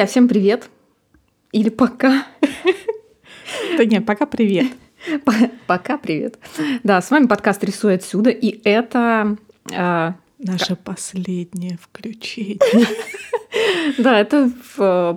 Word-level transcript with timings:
Друзья, 0.00 0.12
всем 0.12 0.28
привет! 0.28 0.70
Или 1.52 1.68
пока. 1.68 2.26
Да 3.76 3.84
нет, 3.84 4.06
пока 4.06 4.24
привет. 4.24 4.68
Пока 5.66 5.98
привет. 5.98 6.38
Да, 6.82 7.02
с 7.02 7.10
вами 7.10 7.26
подкаст 7.26 7.62
«Рисуй 7.62 7.96
отсюда», 7.96 8.30
и 8.30 8.62
это... 8.64 9.36
Э, 9.70 10.12
Наше 10.38 10.76
последнее 10.76 11.78
включение. 11.82 12.58
Да, 13.98 14.18
это 14.18 14.50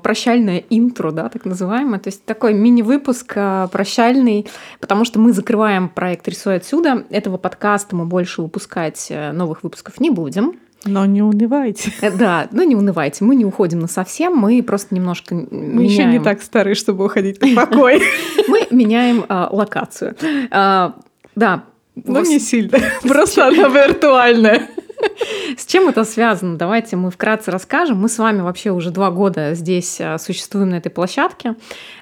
прощальное 0.04 0.64
интро, 0.70 1.12
да, 1.12 1.30
так 1.30 1.46
называемое. 1.46 2.00
То 2.00 2.10
есть 2.10 2.26
такой 2.26 2.54
мини-выпуск 2.54 3.32
а, 3.36 3.68
прощальный, 3.68 4.48
потому 4.80 5.06
что 5.06 5.20
мы 5.20 5.32
закрываем 5.32 5.88
проект 5.88 6.28
«Рисуй 6.28 6.56
отсюда». 6.58 7.06
Этого 7.10 7.38
подкаста 7.38 7.96
мы 7.96 8.06
больше 8.06 8.42
выпускать 8.42 9.08
э, 9.12 9.32
новых 9.32 9.64
выпусков 9.64 10.02
не 10.02 10.10
будем. 10.10 10.60
Но 10.86 11.06
не 11.06 11.22
унывайте. 11.22 11.94
Э, 12.02 12.12
да, 12.12 12.48
но 12.52 12.64
не 12.64 12.76
унывайте. 12.76 13.24
Мы 13.24 13.36
не 13.36 13.46
уходим 13.46 13.80
на 13.80 13.88
совсем, 13.88 14.36
мы 14.36 14.62
просто 14.62 14.94
немножко 14.96 15.36
мы 15.36 15.46
меняем... 15.50 15.86
еще 15.86 16.06
не 16.06 16.20
так 16.20 16.42
стары, 16.42 16.76
чтобы 16.76 17.06
уходить 17.06 17.42
на 17.42 17.56
покой. 17.56 18.02
Мы 18.48 18.68
меняем 18.72 19.26
а, 19.30 19.48
локацию. 19.52 20.16
А, 20.52 20.96
да. 21.36 21.64
Ну, 21.96 22.22
не 22.24 22.40
сильно. 22.40 22.78
Просто 23.04 23.48
она 23.48 23.70
виртуальная. 23.70 24.68
С 25.58 25.66
чем 25.66 25.88
это 25.88 26.04
связано? 26.04 26.58
Давайте 26.58 26.96
мы 26.96 27.12
вкратце 27.12 27.52
расскажем. 27.52 27.98
Мы 28.00 28.10
с 28.10 28.18
вами 28.18 28.42
вообще 28.42 28.72
уже 28.72 28.90
два 28.90 29.12
года 29.12 29.54
здесь 29.54 30.02
а, 30.02 30.18
существуем 30.18 30.70
на 30.70 30.76
этой 30.76 30.90
площадке. 30.90 31.56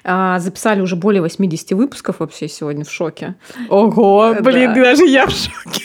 Записали 0.04 0.80
уже 0.80 0.96
более 0.96 1.22
80 1.22 1.72
выпусков 1.72 2.20
вообще 2.20 2.48
сегодня 2.48 2.84
в 2.84 2.90
шоке. 2.90 3.34
Ого, 3.68 4.34
блин, 4.40 4.74
даже 4.74 5.04
я 5.04 5.26
в 5.26 5.30
шоке. 5.30 5.84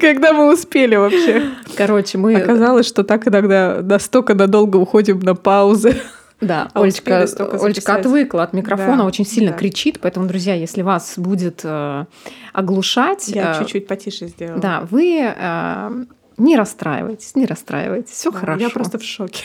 Когда 0.00 0.32
мы 0.32 0.52
успели 0.52 0.96
вообще? 0.96 1.50
Короче, 1.76 2.18
мы... 2.18 2.34
Оказалось, 2.34 2.86
что 2.86 3.04
так 3.04 3.26
иногда 3.28 3.80
настолько 3.82 4.34
надолго 4.34 4.76
уходим 4.76 5.20
на 5.20 5.34
паузы. 5.34 5.96
Да, 6.40 6.70
а 6.72 6.82
Олечка, 6.82 7.26
Олечка 7.62 7.96
отвыкла 7.96 8.44
от 8.44 8.54
микрофона, 8.54 8.98
да, 8.98 9.04
очень 9.04 9.26
сильно 9.26 9.50
да. 9.50 9.58
кричит, 9.58 10.00
поэтому, 10.00 10.26
друзья, 10.26 10.54
если 10.54 10.80
вас 10.80 11.14
будет 11.18 11.60
э, 11.64 12.06
оглушать... 12.54 13.28
Я 13.28 13.52
э, 13.52 13.58
чуть-чуть 13.58 13.86
потише 13.86 14.28
сделала. 14.28 14.58
Да, 14.58 14.86
вы 14.90 15.20
э, 15.22 16.04
не 16.38 16.56
расстраивайтесь, 16.56 17.34
не 17.34 17.44
расстраивайтесь, 17.44 18.12
все 18.12 18.30
да, 18.30 18.38
хорошо. 18.38 18.60
Я 18.60 18.70
просто 18.70 18.98
в 18.98 19.02
шоке. 19.02 19.44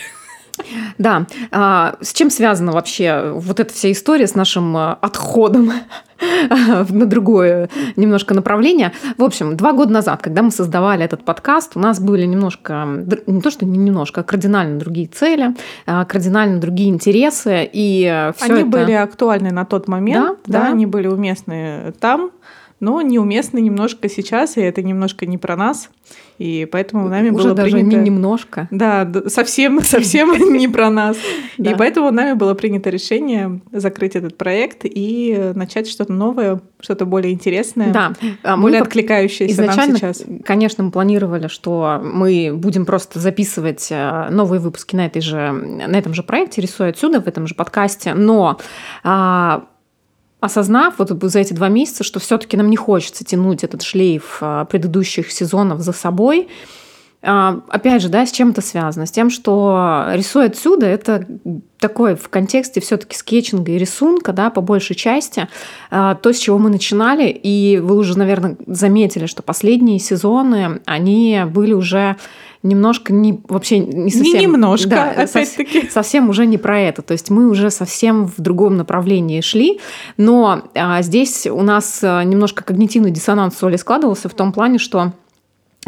Да. 0.98 1.26
А, 1.50 1.96
с 2.00 2.12
чем 2.12 2.30
связана 2.30 2.72
вообще 2.72 3.32
вот 3.34 3.60
эта 3.60 3.72
вся 3.72 3.92
история 3.92 4.26
с 4.26 4.34
нашим 4.34 4.76
э, 4.76 4.96
отходом 5.00 5.72
на 6.88 7.06
другое 7.06 7.68
немножко 7.96 8.34
направление? 8.34 8.92
В 9.18 9.24
общем, 9.24 9.56
два 9.56 9.72
года 9.72 9.92
назад, 9.92 10.22
когда 10.22 10.42
мы 10.42 10.50
создавали 10.50 11.04
этот 11.04 11.24
подкаст, 11.24 11.72
у 11.76 11.80
нас 11.80 12.00
были 12.00 12.26
немножко, 12.26 12.86
не 13.26 13.40
то 13.40 13.50
что 13.50 13.64
не 13.66 13.78
немножко, 13.78 14.22
а 14.22 14.24
кардинально 14.24 14.78
другие 14.78 15.08
цели, 15.08 15.54
а, 15.86 16.04
кардинально 16.04 16.60
другие 16.60 16.90
интересы. 16.90 17.68
И 17.72 18.04
э, 18.04 18.32
все 18.36 18.52
Они 18.52 18.62
это... 18.62 18.70
были 18.70 18.92
актуальны 18.92 19.50
на 19.52 19.64
тот 19.64 19.88
момент, 19.88 20.38
да, 20.46 20.60
да, 20.60 20.64
да, 20.64 20.72
они 20.72 20.86
были 20.86 21.08
уместны 21.08 21.92
там, 22.00 22.30
но 22.78 23.00
неуместны 23.00 23.60
немножко 23.60 24.08
сейчас, 24.08 24.56
и 24.56 24.60
это 24.60 24.82
немножко 24.82 25.26
не 25.26 25.38
про 25.38 25.56
нас. 25.56 25.88
И 26.38 26.68
поэтому 26.70 27.08
нами 27.08 27.30
Уже 27.30 27.44
было 27.44 27.54
даже 27.54 27.72
принято... 27.72 27.96
не 27.96 28.10
немножко. 28.10 28.68
Да, 28.70 29.10
совсем, 29.28 29.80
совсем 29.82 30.52
не 30.52 30.68
про 30.68 30.90
нас. 30.90 31.16
И 31.56 31.74
поэтому 31.76 32.10
нами 32.10 32.34
было 32.34 32.54
принято 32.54 32.90
решение 32.90 33.60
закрыть 33.72 34.14
этот 34.16 34.36
проект 34.36 34.80
и 34.84 35.52
начать 35.54 35.88
что-то 35.88 36.12
новое, 36.12 36.60
что-то 36.80 37.06
более 37.06 37.32
интересное, 37.32 37.92
да. 37.92 38.12
А 38.42 38.56
более 38.56 38.82
откликающееся 38.82 39.62
нам 39.62 39.96
сейчас. 39.96 40.24
Конечно, 40.44 40.84
мы 40.84 40.90
планировали, 40.90 41.48
что 41.48 42.00
мы 42.02 42.52
будем 42.54 42.84
просто 42.84 43.18
записывать 43.18 43.88
э, 43.90 44.28
новые 44.30 44.60
выпуски 44.60 44.94
на, 44.94 45.06
этой 45.06 45.22
же, 45.22 45.52
на 45.52 45.96
этом 45.96 46.12
же 46.12 46.22
проекте, 46.22 46.60
рисуя 46.60 46.90
отсюда, 46.90 47.20
в 47.20 47.26
этом 47.26 47.46
же 47.46 47.54
подкасте, 47.54 48.12
но 48.14 48.58
а, 49.02 49.64
осознав 50.46 50.94
вот 50.98 51.10
за 51.22 51.38
эти 51.38 51.52
два 51.52 51.68
месяца, 51.68 52.02
что 52.02 52.18
все-таки 52.18 52.56
нам 52.56 52.70
не 52.70 52.76
хочется 52.76 53.24
тянуть 53.24 53.62
этот 53.62 53.82
шлейф 53.82 54.38
а, 54.40 54.64
предыдущих 54.64 55.30
сезонов 55.30 55.80
за 55.80 55.92
собой, 55.92 56.48
а, 57.22 57.60
Опять 57.68 58.02
же, 58.02 58.08
да, 58.08 58.24
с 58.24 58.30
чем 58.30 58.50
это 58.50 58.60
связано? 58.60 59.04
С 59.04 59.10
тем, 59.10 59.30
что 59.30 60.06
рисуя 60.12 60.46
отсюда, 60.46 60.86
это 60.86 61.26
такой 61.78 62.14
в 62.14 62.28
контексте 62.28 62.80
все-таки 62.80 63.16
скетчинга 63.16 63.72
и 63.72 63.78
рисунка, 63.78 64.32
да, 64.32 64.48
по 64.48 64.60
большей 64.60 64.94
части, 64.94 65.48
а, 65.90 66.14
то, 66.14 66.32
с 66.32 66.38
чего 66.38 66.58
мы 66.58 66.70
начинали, 66.70 67.28
и 67.28 67.78
вы 67.78 67.96
уже, 67.96 68.16
наверное, 68.16 68.56
заметили, 68.66 69.26
что 69.26 69.42
последние 69.42 69.98
сезоны, 69.98 70.80
они 70.84 71.42
были 71.52 71.72
уже 71.72 72.16
немножко 72.66 73.12
не 73.12 73.40
вообще 73.48 73.78
не 73.78 74.10
совсем. 74.10 74.38
не 74.38 74.42
немножко 74.46 74.90
да, 74.90 75.10
опять-таки. 75.10 75.86
со, 75.86 75.92
совсем 75.92 76.28
уже 76.28 76.46
не 76.46 76.58
про 76.58 76.78
это. 76.80 77.02
То 77.02 77.12
есть 77.12 77.30
мы 77.30 77.48
уже 77.48 77.70
совсем 77.70 78.26
в 78.26 78.40
другом 78.40 78.76
направлении 78.76 79.40
шли. 79.40 79.80
Но 80.16 80.62
а, 80.74 81.02
здесь 81.02 81.46
у 81.46 81.62
нас 81.62 82.00
а, 82.02 82.22
немножко 82.22 82.64
когнитивный 82.64 83.10
диссонанс 83.10 83.56
соли 83.56 83.76
складывался 83.76 84.28
в 84.28 84.34
том 84.34 84.52
плане 84.52 84.78
что 84.78 85.12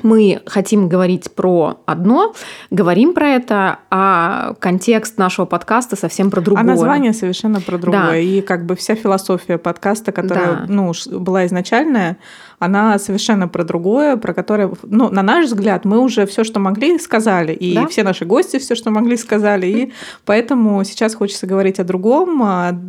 мы 0.03 0.43
хотим 0.47 0.89
говорить 0.89 1.33
про 1.33 1.81
одно, 1.87 2.35
говорим 2.71 3.15
про 3.15 3.29
это, 3.31 3.79
а 3.91 4.55
контекст 4.61 5.19
нашего 5.19 5.47
подкаста 5.47 5.97
совсем 5.97 6.31
про 6.31 6.41
другое. 6.41 6.63
А 6.63 6.67
название 6.67 7.13
совершенно 7.13 7.61
про 7.61 7.79
другое. 7.79 8.03
Да. 8.03 8.17
И 8.17 8.41
как 8.41 8.67
бы 8.67 8.77
вся 8.77 8.95
философия 8.95 9.59
подкаста, 9.59 10.13
которая 10.13 10.55
да. 10.55 10.65
ну, 10.69 10.93
была 11.19 11.47
изначальная, 11.47 12.19
она 12.59 12.99
совершенно 12.99 13.49
про 13.49 13.65
другое, 13.65 14.17
про 14.17 14.35
которое, 14.35 14.71
ну, 14.83 15.11
на 15.11 15.23
наш 15.23 15.47
взгляд, 15.47 15.85
мы 15.85 15.99
уже 15.99 16.27
все, 16.27 16.45
что 16.45 16.61
могли, 16.61 16.99
сказали. 16.99 17.53
И 17.53 17.75
да? 17.75 17.87
все 17.87 18.03
наши 18.03 18.25
гости 18.25 18.59
все, 18.59 18.75
что 18.75 18.91
могли, 18.91 19.17
сказали. 19.17 19.67
И 19.67 19.93
поэтому 20.25 20.83
сейчас 20.85 21.15
хочется 21.15 21.47
говорить 21.47 21.79
о 21.79 21.85
другом, 21.85 22.43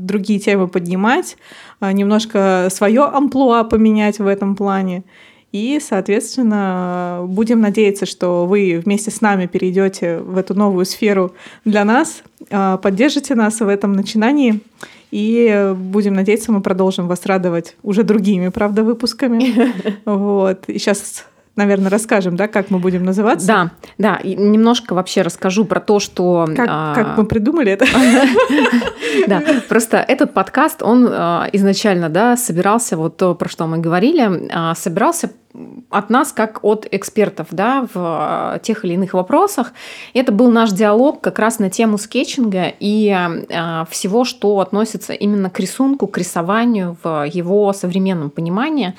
другие 0.05 0.39
темы 0.39 0.67
поднимать, 0.67 1.37
а 1.79 1.91
немножко 1.91 2.67
свое 2.71 3.03
амплуа 3.03 3.63
поменять 3.63 4.19
в 4.19 4.27
этом 4.27 4.55
плане. 4.55 5.03
И, 5.51 5.79
соответственно, 5.81 7.21
будем 7.25 7.59
надеяться, 7.59 8.05
что 8.05 8.45
вы 8.45 8.81
вместе 8.83 9.09
с 9.09 9.21
нами 9.21 9.47
перейдете 9.47 10.19
в 10.19 10.37
эту 10.37 10.53
новую 10.53 10.85
сферу 10.85 11.33
для 11.65 11.83
нас, 11.85 12.21
а, 12.51 12.77
поддержите 12.77 13.33
нас 13.35 13.59
в 13.59 13.67
этом 13.67 13.93
начинании. 13.93 14.61
И 15.11 15.73
будем 15.75 16.13
надеяться, 16.13 16.51
мы 16.51 16.61
продолжим 16.61 17.07
вас 17.07 17.25
радовать 17.25 17.75
уже 17.81 18.03
другими, 18.03 18.49
правда, 18.49 18.83
выпусками. 18.83 19.73
Вот. 20.05 20.65
И 20.67 20.77
сейчас 20.77 21.25
наверное, 21.59 21.89
расскажем, 21.89 22.37
да, 22.37 22.47
как 22.47 22.69
мы 22.69 22.79
будем 22.79 23.03
называться. 23.03 23.45
Да, 23.45 23.71
да, 23.97 24.15
и 24.15 24.33
немножко 24.33 24.93
вообще 24.93 25.23
расскажу 25.23 25.65
про 25.65 25.81
то, 25.81 25.99
что... 25.99 26.47
Как, 26.55 26.67
а... 26.69 26.95
как 26.95 27.17
мы 27.17 27.25
придумали 27.25 27.71
это. 27.71 27.85
Да, 29.27 29.41
просто 29.67 29.97
этот 29.97 30.33
подкаст, 30.33 30.81
он 30.81 31.07
а, 31.11 31.49
изначально, 31.51 32.09
да, 32.09 32.37
собирался, 32.37 32.95
вот 32.95 33.17
то, 33.17 33.35
про 33.35 33.49
что 33.49 33.67
мы 33.67 33.79
говорили, 33.79 34.47
а, 34.51 34.75
собирался 34.75 35.31
от 35.89 36.09
нас 36.09 36.31
как 36.31 36.63
от 36.63 36.87
экспертов 36.91 37.47
да, 37.51 37.87
в 37.93 37.95
а, 37.95 38.59
тех 38.59 38.85
или 38.85 38.93
иных 38.93 39.13
вопросах. 39.13 39.73
Это 40.13 40.31
был 40.31 40.51
наш 40.51 40.71
диалог 40.71 41.21
как 41.21 41.39
раз 41.39 41.59
на 41.59 41.69
тему 41.69 41.97
скетчинга 41.97 42.73
и 42.79 43.15
всего, 43.89 44.25
что 44.25 44.59
относится 44.59 45.13
именно 45.13 45.49
к 45.49 45.59
рисунку, 45.59 46.07
к 46.07 46.17
рисованию 46.17 46.97
в 47.03 47.23
его 47.23 47.73
современном 47.73 48.29
понимании. 48.29 48.93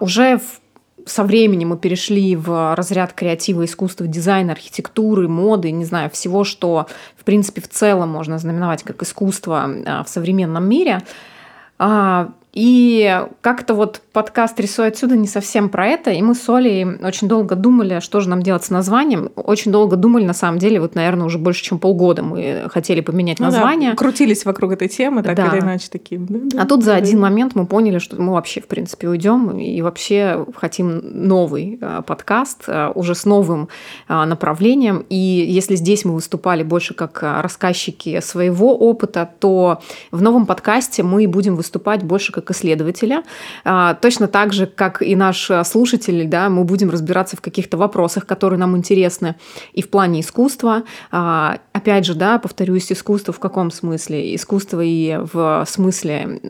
Уже 0.00 0.38
в 0.38 0.60
со 1.06 1.24
временем 1.24 1.70
мы 1.70 1.76
перешли 1.76 2.36
в 2.36 2.74
разряд 2.74 3.12
креатива, 3.12 3.64
искусства, 3.64 4.06
дизайна, 4.06 4.52
архитектуры, 4.52 5.28
моды, 5.28 5.70
не 5.70 5.84
знаю, 5.84 6.10
всего, 6.10 6.44
что, 6.44 6.86
в 7.16 7.24
принципе, 7.24 7.60
в 7.60 7.68
целом 7.68 8.10
можно 8.10 8.38
знаменовать 8.38 8.82
как 8.82 9.02
искусство 9.02 9.70
а, 9.86 10.04
в 10.04 10.08
современном 10.08 10.66
мире. 10.68 11.02
И 12.54 13.20
как-то 13.40 13.74
вот 13.74 14.00
подкаст 14.12 14.60
«Рисуй 14.60 14.86
отсюда» 14.86 15.16
не 15.16 15.26
совсем 15.26 15.68
про 15.68 15.88
это, 15.88 16.12
и 16.12 16.22
мы 16.22 16.36
с 16.36 16.48
Олей 16.48 16.84
очень 16.84 17.26
долго 17.26 17.56
думали, 17.56 17.98
что 17.98 18.20
же 18.20 18.28
нам 18.28 18.44
делать 18.44 18.62
с 18.62 18.70
названием. 18.70 19.32
Очень 19.34 19.72
долго 19.72 19.96
думали, 19.96 20.24
на 20.24 20.34
самом 20.34 20.60
деле, 20.60 20.80
вот, 20.80 20.94
наверное, 20.94 21.26
уже 21.26 21.38
больше, 21.38 21.64
чем 21.64 21.80
полгода 21.80 22.22
мы 22.22 22.68
хотели 22.72 23.00
поменять 23.00 23.40
ну 23.40 23.46
название. 23.46 23.90
Да, 23.90 23.96
крутились 23.96 24.44
вокруг 24.44 24.70
этой 24.70 24.86
темы, 24.86 25.24
так 25.24 25.34
да. 25.36 25.48
или 25.48 25.58
иначе 25.60 25.88
такие. 25.90 26.20
а 26.56 26.64
тут 26.64 26.84
за 26.84 26.94
один 26.94 27.20
момент 27.20 27.56
мы 27.56 27.66
поняли, 27.66 27.98
что 27.98 28.22
мы 28.22 28.34
вообще, 28.34 28.60
в 28.60 28.68
принципе, 28.68 29.08
уйдем 29.08 29.58
и 29.58 29.82
вообще 29.82 30.46
хотим 30.54 31.00
новый 31.02 31.80
а, 31.82 32.02
подкаст, 32.02 32.64
а, 32.68 32.92
уже 32.94 33.16
с 33.16 33.24
новым 33.24 33.68
а, 34.06 34.26
направлением. 34.26 35.04
И 35.08 35.16
если 35.16 35.74
здесь 35.74 36.04
мы 36.04 36.14
выступали 36.14 36.62
больше 36.62 36.94
как 36.94 37.20
рассказчики 37.20 38.20
своего 38.20 38.76
опыта, 38.76 39.28
то 39.40 39.80
в 40.12 40.22
новом 40.22 40.46
подкасте 40.46 41.02
мы 41.02 41.26
будем 41.26 41.56
выступать 41.56 42.04
больше 42.04 42.30
как 42.30 42.43
как 42.44 42.56
исследователя. 42.56 43.22
А, 43.64 43.94
точно 43.94 44.28
так 44.28 44.52
же, 44.52 44.66
как 44.66 45.02
и 45.02 45.16
наш 45.16 45.50
слушатель, 45.64 46.26
да, 46.26 46.48
мы 46.48 46.64
будем 46.64 46.90
разбираться 46.90 47.36
в 47.36 47.40
каких-то 47.40 47.76
вопросах, 47.76 48.26
которые 48.26 48.58
нам 48.58 48.76
интересны 48.76 49.36
и 49.72 49.82
в 49.82 49.88
плане 49.90 50.20
искусства. 50.20 50.82
А, 51.10 51.58
опять 51.72 52.04
же, 52.04 52.14
да, 52.14 52.38
повторюсь, 52.38 52.92
искусство 52.92 53.32
в 53.32 53.38
каком 53.38 53.70
смысле? 53.70 54.34
Искусство 54.34 54.80
и 54.82 55.18
в 55.32 55.64
смысле 55.66 56.40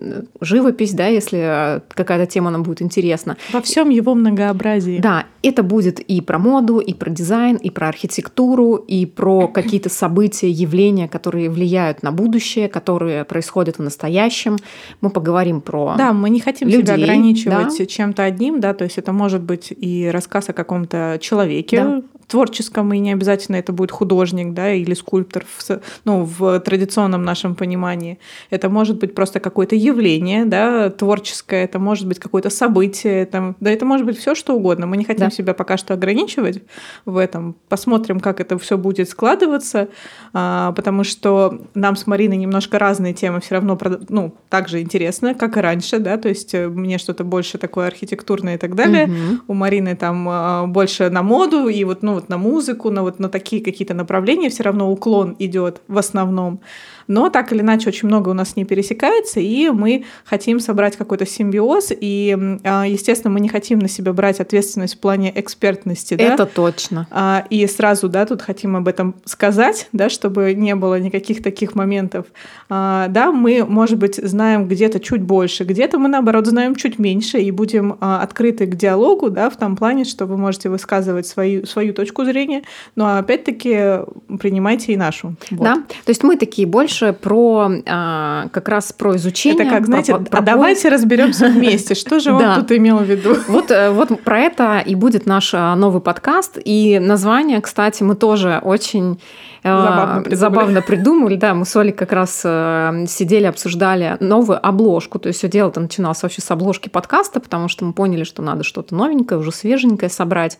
живопись, 0.41 0.93
да, 0.93 1.06
если 1.06 1.82
какая-то 1.88 2.26
тема 2.26 2.50
нам 2.50 2.62
будет 2.62 2.82
интересна. 2.82 3.37
Во 3.52 3.61
всем 3.61 3.90
его 3.90 4.14
многообразии. 4.14 4.99
Да, 4.99 5.26
это 5.43 5.62
будет 5.62 6.00
и 6.00 6.20
про 6.20 6.38
моду, 6.38 6.79
и 6.79 6.94
про 6.94 7.11
дизайн, 7.11 7.56
и 7.56 7.70
про 7.70 7.88
архитектуру, 7.88 8.76
и 8.76 9.06
про 9.06 9.49
какие-то 9.49 9.90
события, 9.90 10.50
явления, 10.50 11.08
которые 11.08 11.50
влияют 11.50 12.02
на 12.02 12.12
будущее, 12.12 12.69
которые 12.69 13.25
происходят 13.25 13.79
в 13.79 13.82
настоящем. 13.82 14.56
Мы 15.00 15.11
поговорим 15.11 15.61
про 15.61 15.84
Да, 15.97 16.13
мы 16.13 16.31
не 16.31 16.41
хотим 16.41 16.69
людей, 16.69 16.83
себя 16.83 16.95
ограничивать 16.95 17.79
да? 17.79 17.87
чем-то 17.87 18.25
одним, 18.25 18.61
да, 18.61 18.75
то 18.75 18.85
есть 18.85 18.99
это 18.99 19.13
может 19.13 19.43
быть 19.43 19.73
и 19.77 20.09
рассказ 20.13 20.49
о 20.49 20.53
каком-то 20.53 21.19
человеке, 21.21 21.77
да 21.77 22.03
творческом, 22.26 22.93
и 22.93 22.99
не 22.99 23.12
обязательно 23.12 23.56
это 23.56 23.73
будет 23.73 23.91
художник, 23.91 24.55
да, 24.55 24.73
или 24.73 24.94
скульптор, 24.94 25.44
в, 25.44 25.81
ну, 26.05 26.25
в 26.25 26.61
традиционном 26.61 27.25
нашем 27.25 27.55
понимании. 27.55 28.19
Это 28.50 28.69
может 28.69 28.99
быть 28.99 29.15
просто 29.15 29.41
какое-то 29.41 29.76
явление, 29.76 30.44
да, 30.44 30.91
творческое, 30.91 31.65
это 31.65 31.79
может 31.79 32.06
быть 32.06 32.19
какое-то 32.19 32.50
событие, 32.50 33.23
это, 33.23 33.55
да, 33.61 33.71
это 33.71 33.85
может 33.85 34.06
быть 34.06 34.19
все 34.19 34.35
что 34.35 34.55
угодно. 34.55 34.87
Мы 34.87 34.97
не 34.97 35.05
хотим 35.05 35.29
да. 35.29 35.31
себя 35.31 35.55
пока 35.55 35.76
что 35.76 35.94
ограничивать 35.94 36.62
в 37.05 37.17
этом. 37.17 37.56
Посмотрим, 37.69 38.21
как 38.21 38.41
это 38.41 38.59
все 38.59 38.79
будет 38.79 39.09
складываться, 39.09 39.88
а, 40.32 40.73
потому 40.73 41.05
что 41.05 41.61
нам 41.75 41.97
с 41.97 42.06
Мариной 42.06 42.37
немножко 42.37 42.79
разные 42.79 43.15
темы 43.15 43.41
все 43.41 43.56
равно, 43.56 43.79
ну, 44.09 44.35
также 44.49 44.81
интересны, 44.81 45.35
как 45.35 45.56
и 45.56 45.61
раньше, 45.61 45.99
да, 45.99 46.17
то 46.17 46.29
есть 46.29 46.55
э, 46.55 46.69
мне 46.69 46.99
что-то 46.99 47.25
больше 47.25 47.59
такое 47.59 47.87
архитектурное 47.87 48.55
и 48.55 48.59
так 48.59 48.75
далее. 48.75 49.06
Угу. 49.06 49.41
У 49.49 49.55
Марины 49.55 49.97
там 49.97 50.29
а, 50.29 50.67
больше 50.67 51.11
на 51.11 51.23
моду 51.23 51.69
и 51.69 51.85
вот, 51.85 52.03
ну, 52.03 52.13
вот 52.14 52.28
на 52.28 52.38
музыку, 52.38 52.90
на 52.90 53.02
вот 53.02 53.19
на 53.19 53.28
такие 53.28 53.62
какие-то 53.62 53.94
направления 53.94 54.49
все 54.50 54.62
равно 54.62 54.90
уклон 54.90 55.37
идет 55.38 55.82
в 55.88 55.99
основном 55.99 56.61
но 57.06 57.31
так 57.31 57.53
или 57.53 57.61
иначе 57.61 57.89
очень 57.89 58.09
много 58.09 58.31
у 58.31 58.35
нас 58.35 58.56
не 58.56 58.65
пересекается, 58.65 59.41
и 59.41 59.71
мы 59.71 60.05
хотим 60.25 60.61
собрать 60.61 60.97
какой-то 60.97 61.27
симбиоз, 61.27 61.93
и, 61.99 62.37
а, 62.65 62.85
естественно, 62.87 63.33
мы 63.33 63.41
не 63.41 63.49
хотим 63.49 63.79
на 63.79 63.89
себя 63.89 64.12
брать 64.12 64.41
ответственность 64.41 64.97
в 64.97 64.99
плане 64.99 65.33
экспертности. 65.35 66.15
Это 66.15 66.45
да? 66.45 66.47
точно. 66.47 67.06
А, 67.11 67.45
и 67.51 67.67
сразу, 67.67 68.09
да, 68.09 68.27
тут 68.27 68.43
хотим 68.43 68.77
об 68.77 68.89
этом 68.89 69.15
сказать, 69.25 69.89
да, 69.93 70.09
чтобы 70.09 70.55
не 70.55 70.75
было 70.75 70.99
никаких 70.99 71.43
таких 71.43 71.75
моментов. 71.75 72.27
А, 72.69 73.09
да, 73.09 73.33
мы, 73.33 73.65
может 73.65 73.99
быть, 73.99 74.17
знаем 74.17 74.69
где-то 74.69 75.00
чуть 75.00 75.23
больше, 75.23 75.65
где-то 75.65 75.99
мы, 75.99 76.09
наоборот, 76.09 76.47
знаем 76.47 76.75
чуть 76.75 76.99
меньше, 76.99 77.39
и 77.39 77.50
будем 77.50 77.97
открыты 78.00 78.67
к 78.67 78.75
диалогу, 78.75 79.31
да, 79.31 79.50
в 79.50 79.57
том 79.57 79.77
плане, 79.77 80.05
что 80.05 80.27
вы 80.27 80.37
можете 80.37 80.69
высказывать 80.69 81.27
свою, 81.27 81.67
свою 81.67 81.93
точку 81.93 82.25
зрения, 82.25 82.62
но 82.97 83.19
опять-таки 83.19 84.00
принимайте 84.39 84.93
и 84.93 84.97
нашу. 84.97 85.37
Вот. 85.50 85.65
Да, 85.65 85.75
то 85.75 86.09
есть 86.09 86.23
мы 86.23 86.37
такие 86.37 86.67
больше 86.67 86.94
больше 86.94 87.12
про 87.12 87.70
а, 87.87 88.49
как 88.52 88.69
раз 88.69 88.93
про 88.93 89.17
изучение. 89.17 89.67
Это 89.67 89.75
как, 89.75 89.87
знаете, 89.87 90.14
про, 90.14 90.25
про 90.25 90.38
а 90.38 90.43
давайте 90.43 90.88
разберемся 90.88 91.46
вместе, 91.49 91.94
что 91.94 92.20
же 92.20 92.32
он 92.35 92.55
тут 92.55 92.73
имел 92.73 92.99
в 92.99 93.05
виду. 93.05 93.37
Вот, 93.49 93.70
э, 93.70 93.91
вот 93.91 94.23
про 94.23 94.41
это 94.41 94.79
и 94.79 94.94
будет 94.94 95.26
наш 95.26 95.55
а, 95.55 95.75
новый 95.76 96.00
подкаст. 96.00 96.58
И 96.64 96.99
название, 96.99 97.61
кстати, 97.61 98.02
мы 98.02 98.14
тоже 98.14 98.61
очень 98.62 99.20
а, 99.62 99.82
Забавно 99.82 100.23
придумали. 100.23 100.35
Забавно 100.35 100.82
придумали. 100.82 101.37
Да, 101.37 101.55
мы 101.55 101.64
с 101.67 101.76
Олей 101.76 101.93
как 101.93 102.12
раз 102.12 102.43
э, 102.44 103.05
сидели, 103.08 103.44
обсуждали 103.44 104.17
новую 104.20 104.64
обложку. 104.64 105.19
То 105.19 105.29
есть 105.29 105.38
все 105.38 105.49
дело-то 105.49 105.81
начиналось 105.81 106.23
вообще 106.23 106.43
с 106.43 106.50
обложки 106.50 106.88
подкаста, 106.88 107.40
потому 107.40 107.69
что 107.69 107.85
мы 107.85 107.93
поняли, 107.93 108.25
что 108.25 108.43
надо 108.43 108.64
что-то 108.64 108.94
новенькое, 108.94 109.40
уже 109.40 109.52
свеженькое 109.52 110.11
собрать. 110.11 110.58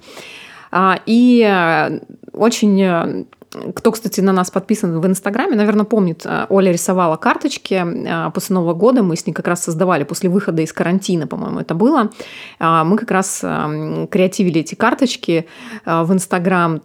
И 1.07 1.47
э, 1.49 2.01
очень 2.33 3.27
кто, 3.75 3.93
кстати, 3.93 4.21
на 4.21 4.33
нас 4.33 4.51
подписан 4.51 5.01
в 5.01 5.07
Инстаграме, 5.07 5.57
наверное, 5.57 5.85
помнит, 5.85 6.23
э, 6.25 6.47
Оля 6.49 6.73
рисовала 6.73 7.17
карточки 7.17 7.75
э, 7.75 8.31
после 8.33 8.55
Нового 8.55 8.75
года. 8.75 9.03
Мы 9.03 9.17
с 9.17 9.27
ней 9.27 9.33
как 9.33 9.49
раз 9.49 9.63
создавали 9.63 10.05
после 10.05 10.31
выхода 10.31 10.63
из 10.63 10.73
карантина, 10.73 11.27
по-моему, 11.27 11.61
это 11.61 11.75
было. 11.75 12.11
А, 12.59 12.85
мы 12.85 12.97
как 12.97 13.11
раз 13.11 13.41
эм, 13.43 14.07
креативили 14.09 14.61
эти 14.61 14.75
карточки 14.75 15.47
э, 15.85 16.03
в 16.03 16.13
Инстаграм 16.13 16.81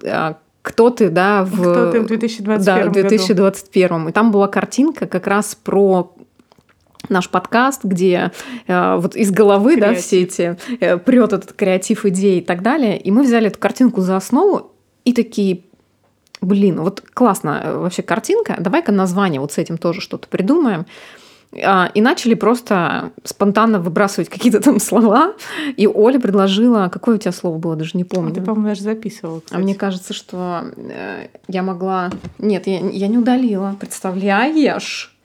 кто 0.62 0.90
ты, 0.90 1.10
да, 1.10 1.46
в, 1.46 1.62
кто 1.62 1.92
ты 1.92 2.02
в 2.02 2.08
2021 2.08 2.66
да, 2.84 2.90
в 2.90 2.92
2021. 2.92 3.90
Году. 3.90 4.10
И 4.10 4.12
там 4.12 4.32
была 4.32 4.48
картинка 4.48 5.08
как 5.08 5.26
раз 5.26 5.56
про 5.56 6.14
наш 7.08 7.30
подкаст, 7.30 7.84
где 7.84 8.32
э, 8.68 8.96
вот 8.98 9.16
из 9.16 9.32
головы, 9.32 9.76
креатив. 9.76 9.96
да, 9.96 10.02
все 10.02 10.22
эти 10.24 10.58
э, 10.80 10.98
прет 10.98 11.34
этот 11.34 11.54
креатив 11.54 12.06
идей 12.06 12.40
и 12.40 12.44
так 12.44 12.62
далее. 12.62 13.00
И 13.00 13.10
мы 13.10 13.24
взяли 13.24 13.48
эту 13.48 13.58
картинку 13.60 14.02
за 14.02 14.18
основу 14.18 14.74
и 15.06 15.14
такие 15.14 15.62
блин, 16.42 16.82
вот 16.82 17.02
классно 17.14 17.62
э, 17.64 17.78
вообще 17.78 18.02
картинка, 18.02 18.56
давай-ка 18.60 18.92
название 18.92 19.42
вот 19.42 19.52
с 19.52 19.58
этим 19.58 19.78
тоже 19.78 20.02
что-то 20.02 20.28
придумаем. 20.28 20.86
А, 21.64 21.90
и 21.94 22.02
начали 22.02 22.36
просто 22.36 23.12
спонтанно 23.24 23.80
выбрасывать 23.80 24.30
какие-то 24.30 24.62
там 24.62 24.80
слова. 24.80 25.34
И 25.78 25.88
Оля 25.88 26.20
предложила... 26.20 26.90
Какое 26.90 27.16
у 27.16 27.18
тебя 27.18 27.32
слово 27.32 27.58
было? 27.58 27.76
Даже 27.76 27.92
не 27.96 28.04
помню. 28.04 28.32
А 28.32 28.36
ты, 28.36 28.42
по-моему, 28.42 28.68
даже 28.68 28.84
записывала, 28.84 29.40
кстати. 29.40 29.60
А 29.60 29.64
мне 29.64 29.76
кажется, 29.76 30.14
что 30.14 30.66
э, 30.76 31.28
я 31.48 31.64
могла... 31.64 32.12
Нет, 32.38 32.68
я, 32.68 32.80
я 32.80 33.08
не 33.08 33.18
удалила. 33.18 33.76
Представляешь? 33.80 35.16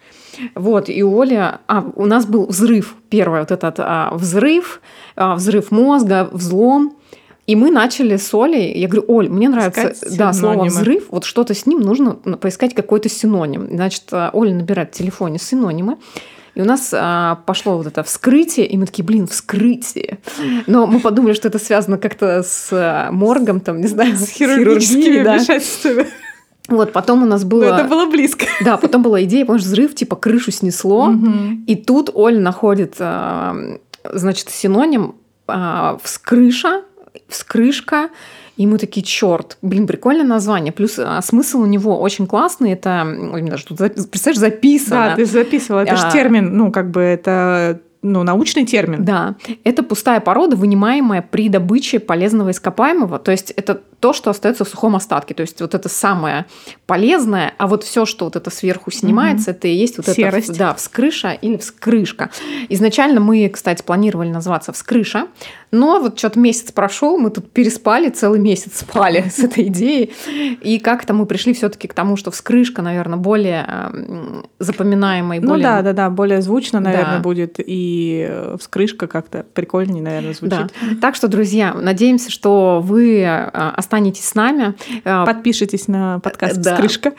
Вот, 0.54 0.88
и 0.88 1.02
Оля... 1.04 1.60
А, 1.66 1.84
у 1.94 2.06
нас 2.06 2.24
был 2.24 2.46
взрыв. 2.46 2.94
Первый 3.10 3.40
вот 3.40 3.50
этот 3.50 3.74
а, 3.78 4.10
взрыв. 4.14 4.80
А, 5.16 5.34
взрыв 5.34 5.70
мозга, 5.70 6.28
взлом. 6.32 6.96
И 7.46 7.56
мы 7.56 7.70
начали 7.70 8.16
с 8.16 8.32
Олей, 8.32 8.78
я 8.78 8.88
говорю, 8.88 9.04
Оль, 9.08 9.28
мне 9.28 9.48
нравится 9.48 9.94
да, 10.16 10.32
слово 10.32 10.64
«взрыв», 10.64 11.04
вот 11.10 11.24
что-то 11.24 11.52
с 11.52 11.66
ним 11.66 11.80
нужно 11.80 12.14
поискать 12.14 12.74
какой-то 12.74 13.08
синоним. 13.10 13.68
Значит, 13.70 14.04
э, 14.12 14.30
Оля 14.32 14.54
набирает 14.54 14.94
в 14.94 14.98
телефоне 14.98 15.38
синонимы, 15.38 15.98
и 16.54 16.62
у 16.62 16.64
нас 16.64 16.90
а, 16.96 17.42
пошло 17.46 17.76
вот 17.76 17.86
это 17.86 18.02
вскрытие, 18.04 18.66
и 18.66 18.76
мы 18.76 18.86
такие, 18.86 19.04
блин, 19.04 19.26
вскрытие. 19.26 20.18
Но 20.66 20.86
мы 20.86 21.00
подумали, 21.00 21.32
что 21.32 21.48
это 21.48 21.58
связано 21.58 21.98
как-то 21.98 22.42
с 22.44 22.68
а, 22.72 23.10
моргом, 23.10 23.60
там, 23.60 23.80
не 23.80 23.88
знаю, 23.88 24.16
с 24.16 24.28
хирургическими 24.28 25.22
да. 25.22 25.36
вмешательствами. 25.36 26.06
Вот, 26.68 26.92
потом 26.92 27.24
у 27.24 27.26
нас 27.26 27.44
было... 27.44 27.64
Но 27.64 27.74
это 27.74 27.84
было 27.84 28.06
близко. 28.06 28.46
Да, 28.64 28.76
потом 28.76 29.02
была 29.02 29.22
идея, 29.24 29.44
помнишь, 29.44 29.64
взрыв, 29.64 29.94
типа 29.94 30.16
крышу 30.16 30.50
снесло. 30.50 31.08
Угу. 31.08 31.64
И 31.66 31.74
тут 31.74 32.10
Оля 32.14 32.40
находит, 32.40 32.94
а, 33.00 33.54
значит, 34.04 34.48
синоним 34.48 35.16
вскрыша, 36.02 36.84
вскрышка, 37.28 38.10
и 38.56 38.66
мы 38.66 38.78
такие, 38.78 39.04
черт, 39.04 39.58
блин, 39.62 39.86
прикольное 39.86 40.24
название. 40.24 40.72
Плюс 40.72 40.98
а, 40.98 41.20
смысл 41.22 41.60
у 41.60 41.66
него 41.66 42.00
очень 42.00 42.26
классный. 42.26 42.72
Это, 42.72 43.04
ой, 43.32 43.42
даже 43.42 43.66
тут, 43.66 43.78
представляешь, 43.78 44.38
записано. 44.38 45.08
Да, 45.10 45.16
ты 45.16 45.24
записывала. 45.24 45.82
Это 45.82 45.94
а, 45.94 45.96
же 45.96 46.12
термин, 46.12 46.56
ну, 46.56 46.70
как 46.70 46.90
бы 46.90 47.00
это 47.00 47.80
ну, 48.04 48.22
научный 48.22 48.66
термин. 48.66 49.02
Да. 49.02 49.34
Это 49.64 49.82
пустая 49.82 50.20
порода, 50.20 50.56
вынимаемая 50.56 51.22
при 51.22 51.48
добыче 51.48 51.98
полезного 51.98 52.50
ископаемого. 52.50 53.18
То 53.18 53.30
есть 53.30 53.50
это 53.52 53.80
то, 53.98 54.12
что 54.12 54.28
остается 54.28 54.66
в 54.66 54.68
сухом 54.68 54.94
остатке. 54.94 55.32
То 55.32 55.40
есть 55.40 55.62
вот 55.62 55.74
это 55.74 55.88
самое 55.88 56.44
полезное, 56.86 57.54
а 57.56 57.66
вот 57.66 57.82
все, 57.82 58.04
что 58.04 58.26
вот 58.26 58.36
это 58.36 58.50
сверху 58.50 58.90
снимается, 58.90 59.50
угу. 59.50 59.56
это 59.56 59.68
и 59.68 59.74
есть 59.74 59.96
вот 59.96 60.06
Серость. 60.06 60.50
это 60.50 60.58
да, 60.58 60.74
вскрыша 60.74 61.30
или 61.30 61.56
вскрышка. 61.56 62.30
Изначально 62.68 63.20
мы, 63.20 63.48
кстати, 63.48 63.82
планировали 63.82 64.28
назваться 64.28 64.74
вскрыша, 64.74 65.28
но 65.70 65.98
вот 65.98 66.18
что-то 66.18 66.38
месяц 66.38 66.70
прошел, 66.72 67.16
мы 67.16 67.30
тут 67.30 67.50
переспали, 67.50 68.10
целый 68.10 68.38
месяц 68.38 68.80
спали 68.80 69.24
с 69.30 69.38
этой 69.38 69.68
идеей. 69.68 70.12
И 70.60 70.78
как-то 70.78 71.14
мы 71.14 71.24
пришли 71.24 71.54
все-таки 71.54 71.88
к 71.88 71.94
тому, 71.94 72.18
что 72.18 72.30
вскрышка, 72.30 72.82
наверное, 72.82 73.16
более 73.16 73.66
запоминаемая. 74.58 75.40
Ну 75.40 75.48
более... 75.48 75.64
да, 75.64 75.80
да, 75.80 75.92
да, 75.94 76.10
более 76.10 76.42
звучно, 76.42 76.80
наверное, 76.80 77.16
да. 77.16 77.22
будет. 77.22 77.54
И 77.58 77.93
э, 78.28 78.56
вскрышка 78.60 79.06
как-то 79.06 79.44
прикольнее, 79.54 80.02
наверное, 80.02 80.34
звучит. 80.34 80.72
Да. 80.80 80.96
Так 81.00 81.14
что, 81.14 81.28
друзья, 81.28 81.74
надеемся, 81.74 82.30
что 82.30 82.80
вы 82.82 83.24
останетесь 83.24 84.04
останетесь 84.04 84.28
с 84.28 84.34
нами. 84.34 84.74
Э, 85.04 85.24
Подпишитесь 85.24 85.88
на 85.88 86.20
подкаст 86.20 86.56
да. 86.60 86.74
«Вскрышка». 86.74 87.12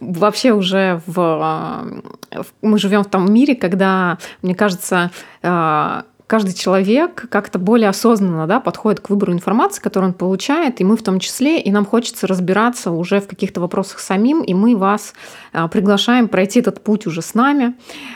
Вообще 0.00 0.52
уже 0.52 1.00
в... 1.06 2.12
Э, 2.30 2.42
мы 2.62 2.78
живем 2.78 3.04
в 3.04 3.10
том 3.10 3.32
мире, 3.32 3.54
когда, 3.54 4.18
мне 4.42 4.54
кажется, 4.54 5.10
э, 5.42 6.02
каждый 6.32 6.54
человек 6.54 7.26
как-то 7.28 7.58
более 7.58 7.90
осознанно 7.90 8.46
да, 8.46 8.58
подходит 8.58 9.00
к 9.00 9.10
выбору 9.10 9.34
информации, 9.34 9.82
которую 9.82 10.12
он 10.12 10.14
получает, 10.14 10.80
и 10.80 10.84
мы 10.84 10.96
в 10.96 11.02
том 11.02 11.20
числе, 11.20 11.60
и 11.60 11.70
нам 11.70 11.84
хочется 11.84 12.26
разбираться 12.26 12.90
уже 12.90 13.20
в 13.20 13.28
каких-то 13.28 13.60
вопросах 13.60 13.98
самим, 13.98 14.40
и 14.40 14.54
мы 14.54 14.74
вас 14.74 15.12
а, 15.52 15.68
приглашаем 15.68 16.28
пройти 16.28 16.60
этот 16.60 16.82
путь 16.82 17.06
уже 17.06 17.20
с 17.20 17.34
нами, 17.34 17.74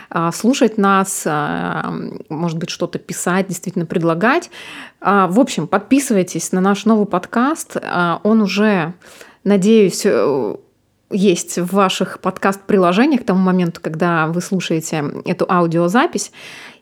а, 0.09 0.31
слушать 0.31 0.79
нас, 0.79 1.25
а, 1.27 1.93
может 2.29 2.57
быть, 2.57 2.71
что-то 2.71 2.97
писать, 2.97 3.49
действительно 3.49 3.85
предлагать. 3.85 4.49
В 4.99 5.39
общем, 5.39 5.67
подписывайтесь 5.67 6.51
на 6.51 6.59
наш 6.59 6.85
новый 6.85 7.05
подкаст, 7.05 7.77
он 8.23 8.41
уже, 8.41 8.95
надеюсь, 9.43 10.01
э, 10.05 10.55
есть 11.11 11.59
в 11.59 11.73
ваших 11.73 12.19
подкаст-приложениях 12.19 13.21
к 13.21 13.25
тому 13.25 13.41
моменту, 13.41 13.79
когда 13.79 14.25
вы 14.25 14.41
слушаете 14.41 15.05
эту 15.25 15.45
аудиозапись. 15.47 16.31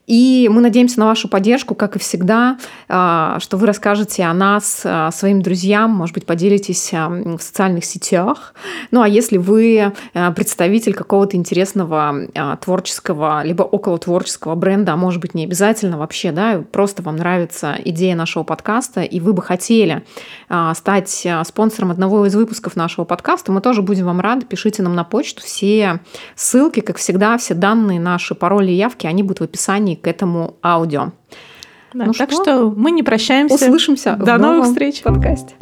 И 0.07 0.49
мы 0.51 0.61
надеемся 0.61 0.99
на 0.99 1.07
вашу 1.07 1.27
поддержку, 1.27 1.73
как 1.73 1.95
и 1.95 1.99
всегда, 1.99 2.57
а, 2.87 3.39
что 3.39 3.57
вы 3.57 3.65
расскажете 3.65 4.23
о 4.23 4.33
нас 4.33 4.81
а, 4.83 5.11
своим 5.11 5.41
друзьям, 5.41 5.91
может 5.91 6.13
быть, 6.13 6.25
поделитесь 6.25 6.91
а, 6.93 7.09
в 7.09 7.39
социальных 7.39 7.85
сетях. 7.85 8.53
Ну 8.91 9.01
а 9.01 9.07
если 9.07 9.37
вы 9.37 9.93
представитель 10.35 10.93
какого-то 10.93 11.37
интересного 11.37 12.27
творческого, 12.61 13.43
либо 13.43 13.63
около 13.63 13.97
творческого 13.97 14.55
бренда, 14.55 14.93
а 14.93 14.95
может 14.95 15.21
быть, 15.21 15.33
не 15.33 15.43
обязательно 15.43 15.97
вообще, 15.97 16.31
да, 16.31 16.63
просто 16.71 17.01
вам 17.01 17.17
нравится 17.17 17.75
идея 17.83 18.15
нашего 18.15 18.43
подкаста, 18.43 19.01
и 19.01 19.19
вы 19.19 19.33
бы 19.33 19.41
хотели 19.41 20.03
стать 20.73 21.27
спонсором 21.45 21.91
одного 21.91 22.25
из 22.25 22.35
выпусков 22.35 22.75
нашего 22.75 23.05
подкаста, 23.05 23.51
мы 23.51 23.61
тоже 23.61 23.81
будем 23.81 24.05
вам 24.05 24.19
рады. 24.19 24.45
Пишите 24.45 24.83
нам 24.83 24.95
на 24.95 25.03
почту. 25.03 25.41
Все 25.41 25.99
ссылки, 26.35 26.79
как 26.81 26.97
всегда, 26.97 27.37
все 27.37 27.53
данные, 27.53 27.99
наши 27.99 28.35
пароли 28.35 28.71
и 28.71 28.75
явки, 28.75 29.07
они 29.07 29.23
будут 29.23 29.39
в 29.39 29.43
описании 29.43 29.94
к 29.95 30.07
этому 30.07 30.55
аудио. 30.63 31.11
Да, 31.93 32.05
ну 32.05 32.13
так 32.13 32.31
что? 32.31 32.43
что 32.43 32.69
мы 32.75 32.91
не 32.91 33.03
прощаемся. 33.03 33.55
Услышимся. 33.55 34.15
До 34.15 34.37
новых 34.37 34.65
встреч 34.65 34.99
в 34.99 35.03
подкасте. 35.03 35.55